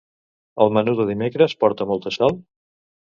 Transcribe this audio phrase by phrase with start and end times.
[0.65, 2.39] El menú de dimecres porta molta sal?